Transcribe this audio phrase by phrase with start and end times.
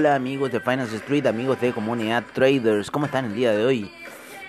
[0.00, 3.92] Hola, amigos de Finance Street, amigos de Comunidad Traders, ¿cómo están el día de hoy?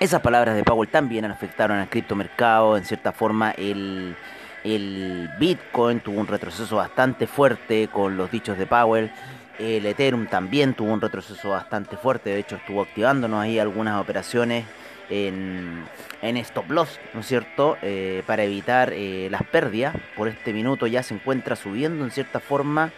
[0.00, 4.16] Esas palabras de Powell también afectaron al criptomercado, en cierta forma el,
[4.64, 9.12] el Bitcoin tuvo un retroceso bastante fuerte con los dichos de Powell.
[9.58, 14.64] El Ethereum también tuvo un retroceso bastante fuerte, de hecho estuvo activándonos ahí algunas operaciones
[15.12, 15.84] en,
[16.22, 17.76] en stop loss, ¿no es cierto?
[17.82, 19.94] Eh, para evitar eh, las pérdidas.
[20.16, 22.90] Por este minuto ya se encuentra subiendo en cierta forma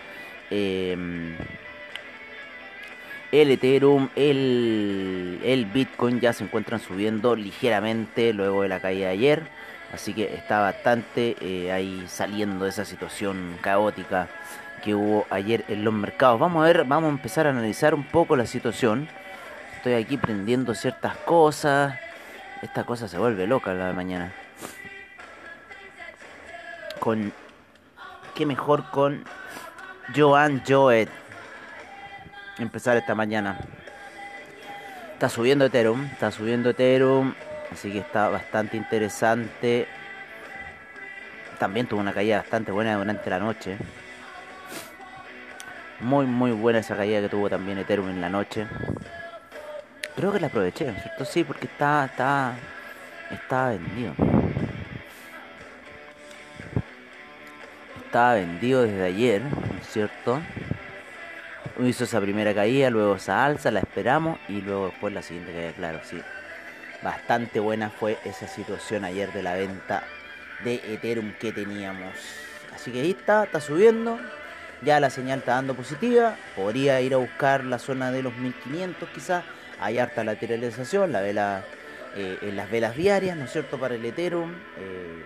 [0.51, 0.97] eh,
[3.33, 9.13] el Ethereum, el, el Bitcoin ya se encuentran subiendo ligeramente luego de la caída de
[9.13, 9.43] ayer.
[9.93, 11.37] Así que está bastante
[11.73, 14.29] ahí saliendo de esa situación caótica
[14.83, 16.39] que hubo ayer en los mercados.
[16.39, 19.09] Vamos a ver, vamos a empezar a analizar un poco la situación.
[19.77, 21.95] Estoy aquí prendiendo ciertas cosas.
[22.65, 24.33] Esta cosa se vuelve loca la de mañana.
[26.99, 27.31] Con.
[28.35, 29.23] Qué mejor con
[30.17, 31.11] Joan Joet.
[32.59, 33.59] Empezar esta mañana.
[35.13, 36.07] Está subiendo Ethereum.
[36.07, 37.35] Está subiendo Ethereum.
[37.71, 39.87] Así que está bastante interesante.
[41.59, 43.77] También tuvo una caída bastante buena durante la noche.
[46.01, 48.67] Muy, muy buena esa caída que tuvo también Ethereum en la noche.
[50.17, 51.25] Creo que la aproveché, cierto?
[51.25, 52.55] Sí, porque está, está,
[53.33, 54.15] está vendido.
[58.05, 59.43] Estaba vendido desde ayer,
[59.91, 60.41] ¿cierto?
[61.81, 65.73] Hizo esa primera caída, luego esa alza, la esperamos y luego después la siguiente caída,
[65.73, 66.23] claro, sí.
[67.03, 70.05] Bastante buena fue esa situación ayer de la venta
[70.63, 72.13] de Ethereum que teníamos.
[72.73, 74.21] Así que ahí está, está subiendo.
[74.83, 76.37] Ya la señal está dando positiva.
[76.55, 79.43] Podría ir a buscar la zona de los 1500 quizás
[79.81, 81.65] hay harta lateralización, la vela,
[82.17, 84.53] eh, en las velas diarias, ¿no es cierto?, para el Ethereum.
[84.79, 85.25] Eh,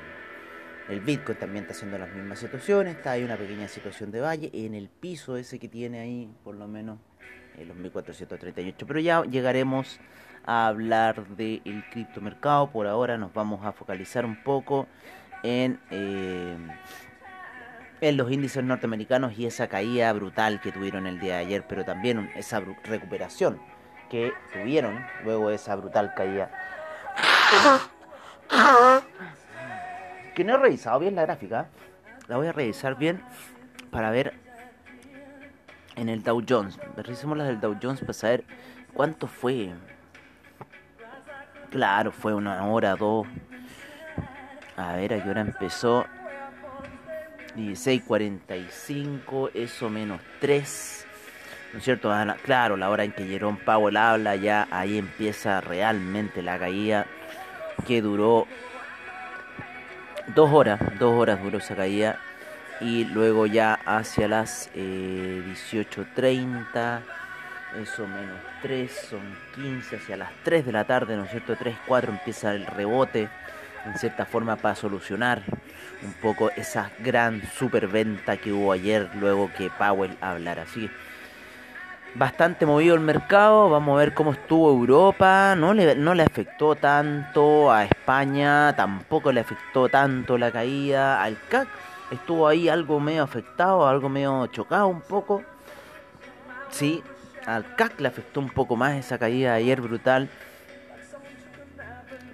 [0.89, 4.51] el Bitcoin también está haciendo las mismas situaciones, está ahí una pequeña situación de valle
[4.55, 6.99] en el piso ese que tiene ahí, por lo menos
[7.59, 8.87] en los 1438.
[8.87, 10.01] Pero ya llegaremos
[10.47, 12.71] a hablar del criptomercado.
[12.71, 14.87] Por ahora nos vamos a focalizar un poco
[15.43, 16.57] en, eh,
[18.01, 21.85] en los índices norteamericanos y esa caída brutal que tuvieron el día de ayer, pero
[21.85, 23.61] también esa recuperación
[24.11, 26.51] que tuvieron luego de esa brutal caída.
[30.35, 31.69] Que no he revisado bien la gráfica.
[32.27, 33.23] La voy a revisar bien
[33.91, 34.35] para ver
[35.97, 36.79] en el Dow Jones.
[36.97, 38.45] Revisemos las del Dow Jones para saber
[38.95, 39.73] cuánto fue.
[41.71, 43.27] Claro, fue una hora, dos.
[44.77, 46.07] A ver, a qué hora empezó.
[47.57, 51.08] 16.45, eso menos 3.
[51.73, 52.13] ¿No es cierto?
[52.45, 57.07] Claro, la hora en que Jerome Powell habla, ya ahí empieza realmente la caída
[57.87, 58.47] que duró
[60.35, 62.21] dos horas, dos horas duró esa caída
[62.81, 67.01] y luego ya hacia las 18.30, eh,
[67.83, 69.21] eso menos 3, son
[69.55, 71.55] 15, hacia las 3 de la tarde, ¿no es cierto?
[71.55, 73.29] 3, 4 empieza el rebote,
[73.85, 75.43] en cierta forma para solucionar
[76.03, 80.63] un poco esa gran superventa que hubo ayer luego que Powell hablara.
[80.63, 80.89] Así
[82.15, 86.75] bastante movido el mercado, vamos a ver cómo estuvo Europa, no le, no le afectó
[86.75, 91.69] tanto a España, tampoco le afectó tanto la caída al CAC,
[92.11, 95.43] estuvo ahí algo medio afectado, algo medio chocado un poco,
[96.71, 97.03] sí,
[97.47, 100.29] al CAC le afectó un poco más esa caída de ayer brutal,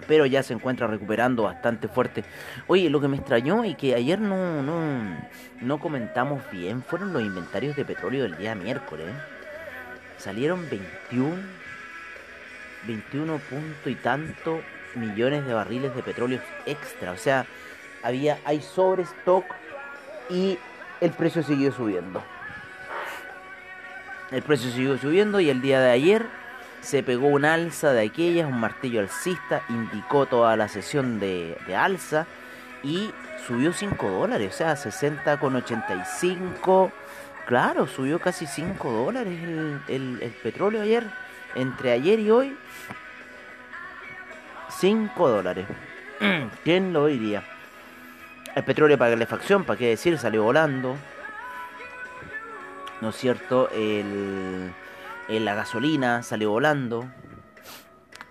[0.06, 2.24] pero ya se encuentra recuperando bastante fuerte.
[2.66, 4.76] Oye, lo que me extrañó y que ayer no, no,
[5.62, 9.06] no comentamos bien fueron los inventarios de petróleo del día miércoles
[10.24, 11.36] salieron 21,
[12.86, 14.62] 21 punto y tanto
[14.94, 17.12] millones de barriles de petróleo extra.
[17.12, 17.44] O sea,
[18.02, 19.44] había, hay sobre stock
[20.30, 20.58] y
[21.02, 22.22] el precio siguió subiendo.
[24.30, 26.24] El precio siguió subiendo y el día de ayer
[26.80, 32.26] se pegó un alza de aquellas, un martillo alcista, indicó toda la sesión de, alza
[32.82, 33.12] y
[33.46, 36.90] subió 5 dólares, o sea, 60,85
[37.46, 39.38] Claro, subió casi 5 dólares
[39.88, 41.04] el, petróleo ayer.
[41.54, 42.56] Entre ayer y hoy,
[44.70, 45.66] 5 dólares.
[46.64, 47.44] ¿Quién lo diría?
[48.54, 50.96] El petróleo para calefacción, para qué decir, salió volando.
[53.00, 53.68] ¿No es cierto?
[53.70, 54.72] El,
[55.28, 57.06] la gasolina salió volando.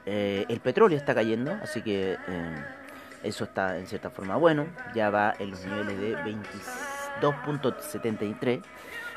[0.06, 2.66] Eh, el petróleo está cayendo, así que eh,
[3.24, 4.68] eso está en cierta forma bueno.
[4.96, 6.18] Ya va en los niveles de
[7.22, 8.62] 22.73.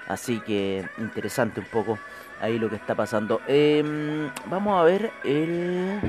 [0.09, 1.99] Así que interesante un poco
[2.41, 3.41] ahí lo que está pasando.
[3.47, 6.01] Em, vamos a ver el,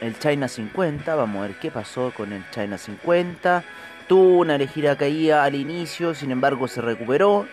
[0.00, 1.14] el China 50.
[1.14, 3.64] Vamos a ver qué pasó con el China 50.
[4.06, 7.46] Tuvo una ligera caída al inicio, sin embargo se recuperó.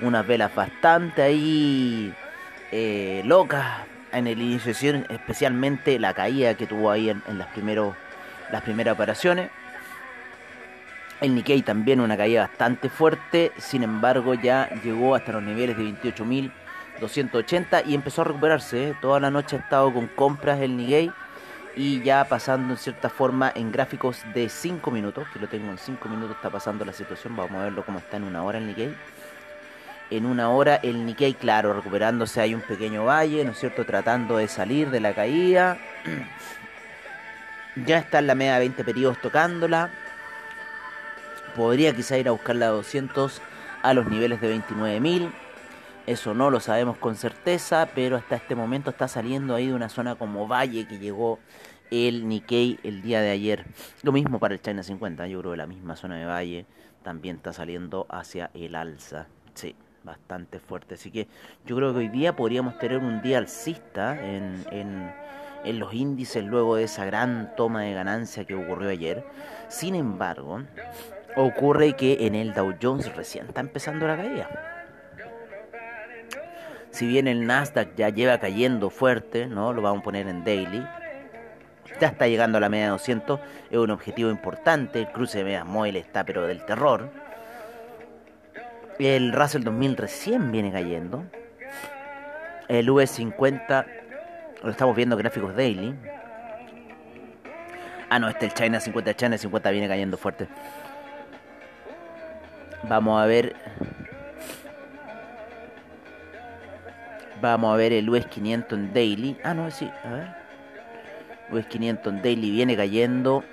[0.00, 2.14] Unas velas bastante ahí
[2.72, 3.66] eh, locas
[4.12, 4.72] en el inicio,
[5.08, 7.94] especialmente la caída que tuvo ahí en, las, primeros,
[8.50, 9.50] las primeras operaciones.
[11.20, 15.84] El Nikkei también una caída bastante fuerte, sin embargo ya llegó hasta los niveles de
[15.84, 18.88] 28.280 y empezó a recuperarse.
[18.88, 18.94] ¿eh?
[19.02, 21.12] Toda la noche ha estado con compras el Nikkei
[21.76, 25.76] y ya pasando en cierta forma en gráficos de 5 minutos, que lo tengo en
[25.76, 28.66] 5 minutos está pasando la situación, vamos a verlo cómo está en una hora el
[28.66, 28.94] Nikkei.
[30.08, 33.84] En una hora el Nikkei, claro, recuperándose hay un pequeño valle, ¿no es cierto?
[33.84, 35.76] Tratando de salir de la caída.
[37.84, 39.90] ya está en la media de 20 periodos tocándola
[41.60, 43.42] podría quizá ir a buscar la 200
[43.82, 45.30] a los niveles de 29.000.
[46.06, 49.90] Eso no lo sabemos con certeza, pero hasta este momento está saliendo ahí de una
[49.90, 51.38] zona como Valle que llegó
[51.90, 53.66] el Nikkei el día de ayer.
[54.02, 56.64] Lo mismo para el China 50, yo creo que la misma zona de Valle
[57.02, 59.26] también está saliendo hacia el alza.
[59.52, 60.94] Sí, bastante fuerte.
[60.94, 61.28] Así que
[61.66, 65.12] yo creo que hoy día podríamos tener un día alcista en, en,
[65.64, 69.26] en los índices luego de esa gran toma de ganancia que ocurrió ayer.
[69.68, 70.62] Sin embargo,
[71.36, 74.48] ocurre que en el Dow Jones recién está empezando la caída.
[76.90, 79.72] Si bien el Nasdaq ya lleva cayendo fuerte, ¿no?
[79.72, 80.84] Lo vamos a poner en daily.
[82.00, 85.00] Ya está llegando a la media de 200, es un objetivo importante.
[85.00, 87.10] El cruce de medias móviles está pero del terror.
[88.98, 91.24] El Russell 2000 recién viene cayendo.
[92.68, 93.86] El US50
[94.62, 95.94] lo estamos viendo gráficos daily.
[98.08, 100.48] Ah, no, este el China 50, el China 50 viene cayendo fuerte.
[102.88, 103.54] Vamos a ver.
[107.40, 109.36] Vamos a ver el US 500 en daily.
[109.44, 110.28] Ah, no, sí, a ver.
[111.52, 113.44] US 500 en daily viene cayendo.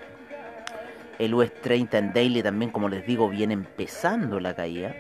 [1.20, 4.96] El US 30 en daily también, como les digo, viene empezando la caída.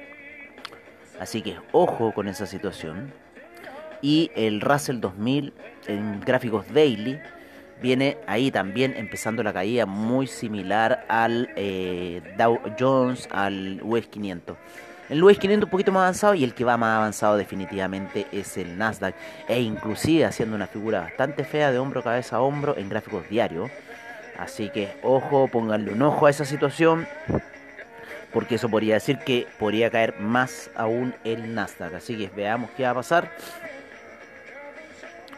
[1.19, 3.13] Así que ojo con esa situación.
[4.01, 5.53] Y el Russell 2000
[5.87, 7.19] en gráficos daily
[7.81, 14.57] viene ahí también empezando la caída muy similar al eh, Dow Jones, al US 500.
[15.09, 18.57] El US 500 un poquito más avanzado y el que va más avanzado definitivamente es
[18.57, 19.15] el Nasdaq.
[19.47, 23.71] E inclusive haciendo una figura bastante fea de hombro, cabeza a hombro en gráficos diarios.
[24.37, 27.07] Así que ojo, pónganle un ojo a esa situación.
[28.33, 31.95] porque eso podría decir que podría caer más aún el Nasdaq.
[31.95, 33.31] Así que veamos qué va a pasar.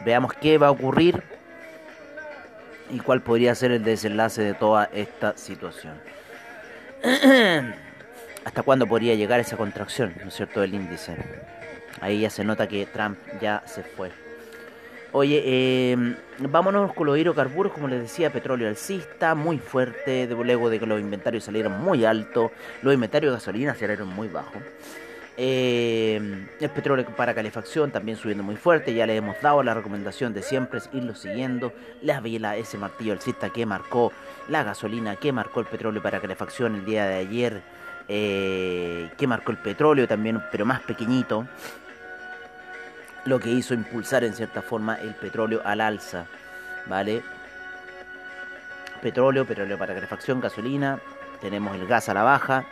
[0.04, 1.22] Veamos qué va a ocurrir
[2.90, 5.94] y cuál podría ser el desenlace de toda esta situación.
[8.44, 11.16] ¿Hasta cuándo podría llegar esa contracción, ¿no es cierto?, del índice.
[12.00, 14.10] Ahí ya se nota que Trump ya se fue.
[15.12, 20.78] Oye, eh, vámonos con los hidrocarburos, como les decía, petróleo alcista, muy fuerte, luego de
[20.78, 24.62] que los inventarios salieron muy altos, los inventarios de gasolina salieron muy bajos.
[25.36, 30.34] Eh, el petróleo para calefacción también subiendo muy fuerte, ya les hemos dado la recomendación
[30.34, 31.72] de siempre es irlo siguiendo,
[32.02, 34.12] la vela, ese martillo alcista que marcó
[34.48, 37.62] la gasolina, que marcó el petróleo para calefacción el día de ayer,
[38.08, 41.46] eh, que marcó el petróleo también, pero más pequeñito
[43.24, 46.26] lo que hizo impulsar en cierta forma el petróleo al alza,
[46.86, 47.22] ¿vale?
[49.02, 50.98] Petróleo, petróleo para calefacción, gasolina,
[51.40, 52.64] tenemos el gas a la baja.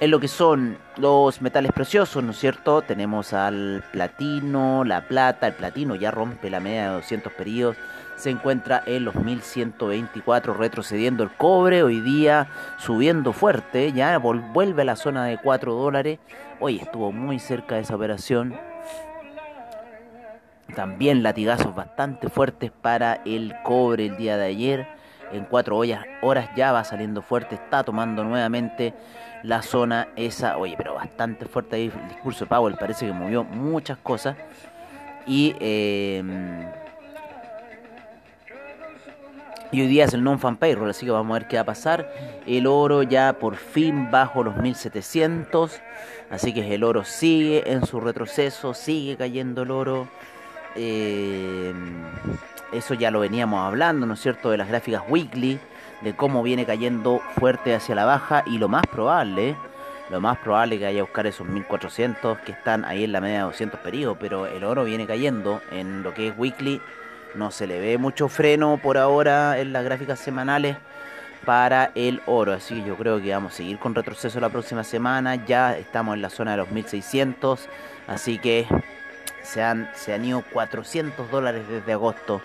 [0.00, 2.82] En lo que son los metales preciosos, ¿no es cierto?
[2.82, 7.76] Tenemos al platino, la plata, el platino ya rompe la media de 200 periodos,
[8.14, 12.46] se encuentra en los 1124 retrocediendo el cobre, hoy día
[12.78, 16.20] subiendo fuerte, ya vuelve a la zona de 4 dólares,
[16.60, 18.54] hoy estuvo muy cerca de esa operación,
[20.76, 24.97] también latigazos bastante fuertes para el cobre el día de ayer.
[25.32, 25.80] En cuatro
[26.22, 28.94] horas ya va saliendo fuerte, está tomando nuevamente
[29.42, 30.56] la zona esa.
[30.56, 34.36] Oye, pero bastante fuerte ahí el discurso de Powell, parece que movió muchas cosas.
[35.26, 36.66] Y, em,
[39.72, 42.10] hoy día es el non-fan payroll, así que vamos a ver qué va a pasar.
[42.46, 45.80] El oro ya por fin bajo los 1700,
[46.30, 50.08] así que el oro sigue en su retroceso, sigue cayendo el oro.
[50.76, 51.74] Eh,
[52.72, 55.58] eso ya lo veníamos hablando, ¿no es cierto?, de las gráficas weekly,
[56.02, 59.56] de cómo viene cayendo fuerte hacia la baja y lo más probable,
[60.10, 63.44] lo más probable que haya buscar esos 1400 que están ahí en la media de
[63.44, 66.80] 200 periodos, pero el oro viene cayendo en lo que es weekly,
[67.34, 70.76] no se le ve mucho freno por ahora en las gráficas semanales
[71.44, 74.84] para el oro, así que yo creo que vamos a seguir con retroceso la próxima
[74.84, 77.68] semana, ya estamos en la zona de los 1600,
[78.06, 78.66] así que
[79.42, 82.40] se han, se han ido 400 dólares desde agosto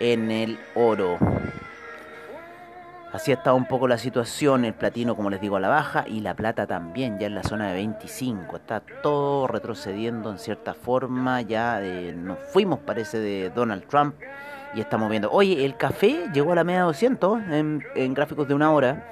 [0.00, 1.18] en el oro.
[3.14, 6.04] Así ha estado un poco la situación, el platino como les digo a la baja
[6.08, 8.56] y la plata también, ya en la zona de 25.
[8.56, 11.80] Está todo retrocediendo en cierta forma, ya
[12.16, 14.16] nos fuimos parece de Donald Trump
[14.74, 18.54] y estamos viendo, oye, el café llegó a la media 200 en, en gráficos de
[18.54, 19.06] una hora.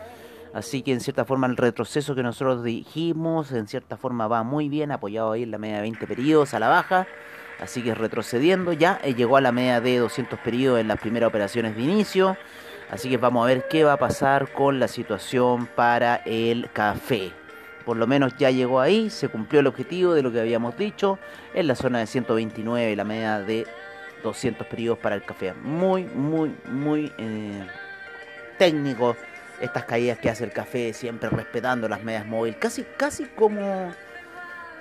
[0.52, 4.68] Así que en cierta forma el retroceso que nosotros dijimos, en cierta forma va muy
[4.68, 7.06] bien, apoyado ahí en la media de 20 periodos a la baja.
[7.62, 11.28] Así que retrocediendo ya, eh, llegó a la media de 200 periodos en las primeras
[11.28, 12.36] operaciones de inicio.
[12.90, 17.30] Así que vamos a ver qué va a pasar con la situación para el café.
[17.84, 21.20] Por lo menos ya llegó ahí, se cumplió el objetivo de lo que habíamos dicho
[21.54, 23.64] en la zona de 129, la media de
[24.24, 25.54] 200 periodos para el café.
[25.54, 27.66] Muy, muy, muy eh,
[28.58, 29.16] técnico
[29.60, 33.92] estas caídas que hace el café, siempre respetando las medias móviles, casi, casi como,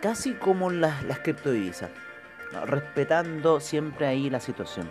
[0.01, 1.91] casi como las, las criptodivisas,
[2.65, 4.89] respetando siempre ahí la situación.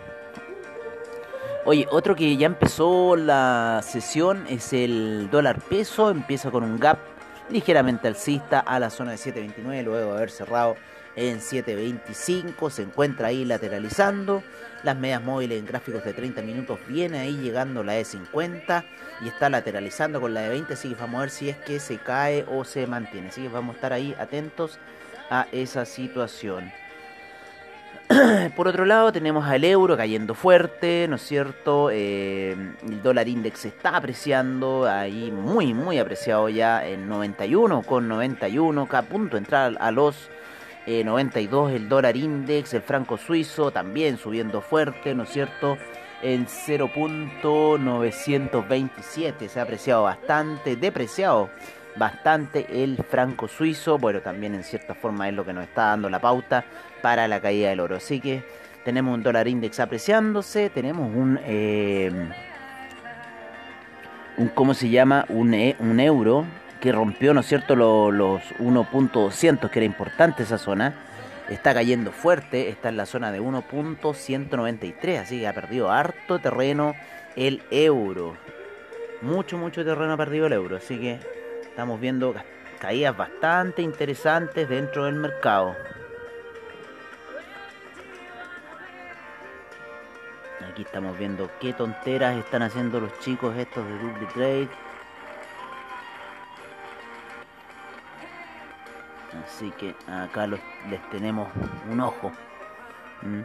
[1.63, 6.97] Oye, otro que ya empezó la sesión es el dólar peso, empieza con un gap
[7.51, 10.75] ligeramente alcista a la zona de 7.29 luego de haber cerrado
[11.15, 14.43] en 7.25, se encuentra ahí lateralizando.
[14.83, 18.83] Las medias móviles en gráficos de 30 minutos viene ahí llegando la de 50
[19.21, 21.79] y está lateralizando con la de 20, así que vamos a ver si es que
[21.79, 23.27] se cae o se mantiene.
[23.27, 24.79] Así que vamos a estar ahí atentos
[25.29, 26.71] a esa situación.
[28.55, 31.91] Por otro lado tenemos al euro cayendo fuerte, ¿no es cierto?
[31.91, 38.87] Eh, el dólar index está apreciando, ahí muy, muy apreciado ya en 91 con 91,
[38.91, 40.29] a punto de entrar a los
[40.87, 45.77] 92 eh, el dólar index, el franco suizo también subiendo fuerte, ¿no es cierto?
[46.21, 51.49] En 0.927 se ha apreciado bastante, depreciado
[51.95, 56.09] bastante el franco suizo, bueno, también en cierta forma es lo que nos está dando
[56.09, 56.63] la pauta
[57.01, 57.95] para la caída del oro.
[57.97, 58.43] Así que
[58.83, 61.39] tenemos un dólar index apreciándose, tenemos un...
[61.43, 62.11] Eh,
[64.37, 65.25] un ¿Cómo se llama?
[65.29, 66.45] Un, e, un euro
[66.79, 70.95] que rompió, ¿no es cierto?, los, los 1.200, que era importante esa zona.
[71.49, 76.95] Está cayendo fuerte, está en la zona de 1.193, así que ha perdido harto terreno
[77.35, 78.35] el euro.
[79.21, 81.19] Mucho, mucho terreno ha perdido el euro, así que
[81.71, 82.35] estamos viendo
[82.79, 85.73] caídas bastante interesantes dentro del mercado.
[90.69, 94.69] Aquí estamos viendo qué tonteras están haciendo los chicos estos de Double Trade.
[99.45, 101.49] Así que acá les tenemos
[101.89, 102.31] un ojo.
[103.21, 103.41] ¿Mm?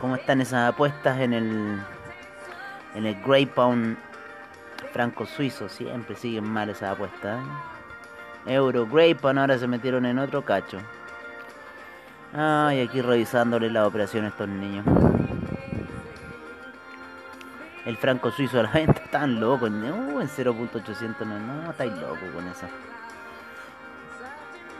[0.00, 1.80] ¿Cómo están esas apuestas en el
[2.94, 3.96] en el Grey Pound
[4.92, 5.68] franco-suizo?
[5.68, 7.40] Siempre siguen mal esas apuestas.
[8.46, 8.54] ¿eh?
[8.54, 10.78] Euro Grey Pound ahora se metieron en otro cacho.
[12.32, 14.84] Ay, aquí revisándole la operación a estos niños.
[17.86, 19.64] El franco suizo a la venta, tan loco.
[19.64, 22.66] Uh, en 0.800 no, no, estáis loco con eso.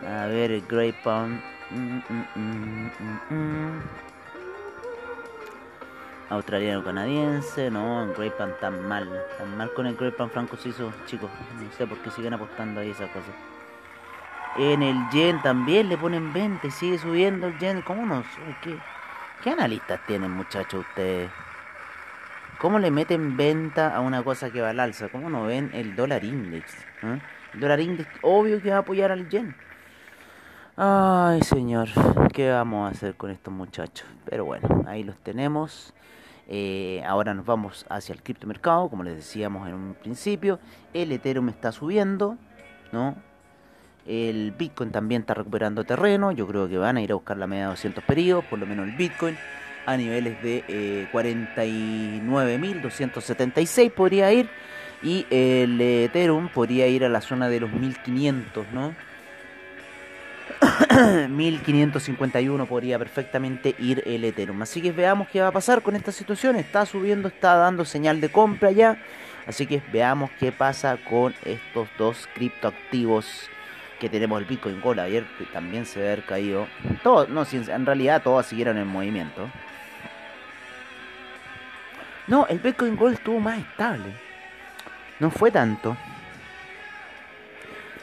[0.07, 1.41] A ver, el Grey Pound.
[1.71, 2.91] Mm, mm,
[3.31, 3.81] mm,
[6.31, 10.57] Australiano canadiense, no, el Grey Pound tan mal, tan mal con el Grey Pound franco
[10.57, 11.29] suizo, chicos.
[11.61, 13.35] No sé por qué siguen apostando ahí esas cosas.
[14.57, 17.83] En el yen también le ponen 20 y sigue subiendo el yen.
[17.83, 18.23] ¿Cómo no?
[18.63, 18.79] ¿Qué,
[19.43, 21.31] qué analistas tienen, muchachos, ustedes?
[22.61, 25.09] ¿Cómo le meten venta a una cosa que va al alza?
[25.09, 26.75] ¿Cómo no ven el dólar index?
[27.03, 27.19] ¿Eh?
[27.55, 29.57] El dólar index, obvio que va a apoyar al yen.
[30.77, 31.89] Ay, señor,
[32.33, 34.07] ¿qué vamos a hacer con estos muchachos?
[34.27, 35.93] Pero bueno, ahí los tenemos.
[36.53, 40.59] Eh, ahora nos vamos hacia el criptomercado, como les decíamos en un principio.
[40.93, 42.37] El Ethereum está subiendo,
[42.91, 43.15] ¿no?
[44.05, 46.33] El Bitcoin también está recuperando terreno.
[46.33, 48.67] Yo creo que van a ir a buscar la media de 200 periodos, por lo
[48.67, 49.39] menos el Bitcoin
[49.87, 54.51] a niveles de eh, 49.276 podría ir
[55.03, 58.93] y el Ethereum podría ir a la zona de los 1500, ¿no?
[61.29, 64.63] 1551 podría perfectamente ir el Ethereum.
[64.63, 66.57] Así que veamos qué va a pasar con esta situación.
[66.57, 68.99] Está subiendo, está dando señal de compra ya.
[69.47, 73.49] Así que veamos qué pasa con estos dos criptoactivos
[73.99, 74.41] que tenemos.
[74.41, 76.67] El Bitcoin Gold ayer también se ve haber caído.
[77.03, 79.49] Todo, no, en realidad todos siguieron en movimiento.
[82.27, 84.13] No, el Bitcoin Gold estuvo más estable.
[85.19, 85.97] No fue tanto.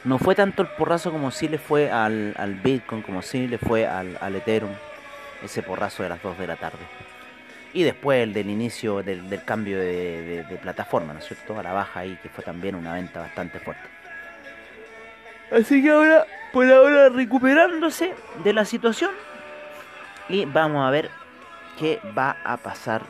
[0.08, 3.86] No fue tanto el porrazo como si le fue al, Bitcoin, como si le fue
[3.86, 4.72] al, Ethereum.
[5.42, 6.78] Ese porrazo de las 2 de la tarde.
[7.74, 11.58] Y después el del inicio del, cambio de, plataforma, ¿no es cierto?
[11.58, 13.86] A la baja ahí, que fue también una venta bastante fuerte.
[15.52, 19.10] Así que ahora, por ahora, recuperándose de la situación.
[20.30, 21.10] Y vamos a ver
[21.78, 23.02] qué va a pasar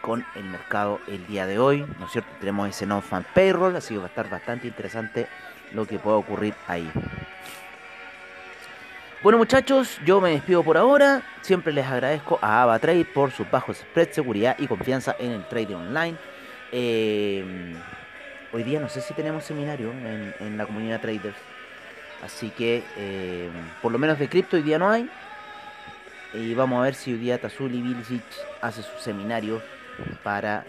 [0.00, 2.30] con el mercado el día de hoy, ¿no es cierto?
[2.38, 5.26] Tenemos ese non-fan payroll, así que va a estar bastante interesante
[5.74, 6.90] lo que pueda ocurrir ahí.
[9.22, 11.22] Bueno muchachos, yo me despido por ahora.
[11.40, 15.76] Siempre les agradezco a AvaTrade por sus bajos spread, seguridad y confianza en el trading
[15.76, 16.16] online.
[16.70, 17.74] Eh,
[18.52, 21.38] hoy día no sé si tenemos seminario en, la comunidad traders.
[22.22, 23.48] Así que eh,
[23.80, 25.08] por lo menos de cripto hoy día no hay.
[26.34, 28.24] Y vamos a ver si hoy día Tazuli Bilicic
[28.60, 29.62] hace su seminario
[30.22, 30.64] para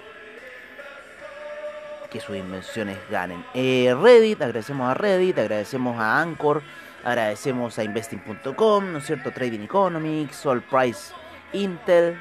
[2.15, 3.43] que sus invenciones ganen.
[3.54, 6.62] Eh, Reddit, agradecemos a Reddit, agradecemos a Anchor,
[7.04, 9.32] agradecemos a investing.com, ¿no es cierto?
[9.32, 11.13] Trading Economics, Sol Price
[11.51, 12.17] Intel,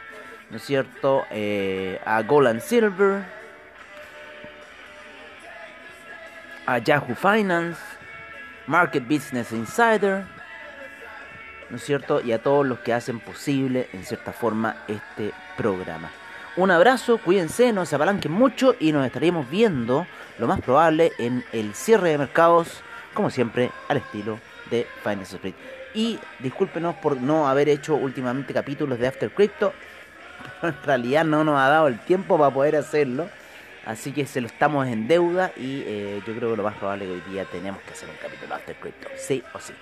[0.50, 1.26] ¿no es cierto?
[1.30, 3.24] Eh, a Gold and Silver,
[6.66, 7.80] a Yahoo Finance,
[8.66, 10.24] Market Business Insider,
[11.70, 12.20] ¿no es cierto?
[12.20, 16.10] Y a todos los que hacen posible, en cierta forma, este programa.
[16.56, 20.06] Un abrazo, cuídense, no se apalanquen mucho y nos estaríamos viendo
[20.38, 22.80] lo más probable en el cierre de mercados,
[23.12, 24.38] como siempre, al estilo
[24.70, 25.54] de Finance Street.
[25.94, 29.72] Y discúlpenos por no haber hecho últimamente capítulos de After Crypto.
[30.62, 33.28] En realidad no nos ha dado el tiempo para poder hacerlo.
[33.84, 37.04] Así que se lo estamos en deuda y eh, yo creo que lo más probable
[37.04, 39.08] es que hoy día tenemos que hacer un capítulo de After Crypto.
[39.16, 39.72] Sí o sí.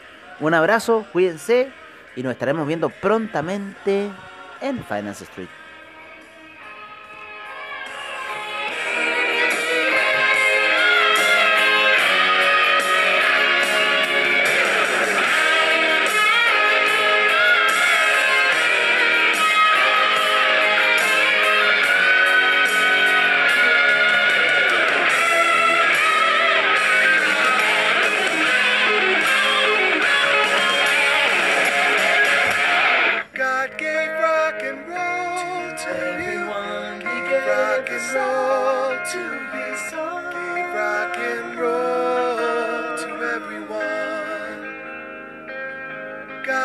[0.40, 1.70] Un abrazo, cuídense
[2.16, 4.08] y nos estaremos viendo prontamente
[4.62, 5.61] en Finance Street.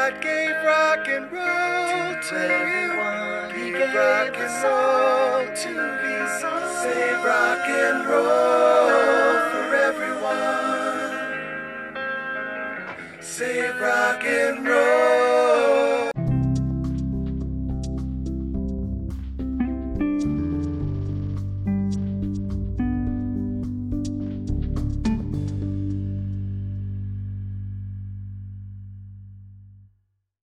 [0.09, 3.49] God gave rock and roll to, everyone.
[3.53, 6.67] He gave rock and roll to be sung.
[6.81, 8.87] Save rock and roll
[9.51, 11.11] for everyone.
[13.19, 15.16] Save rock and roll.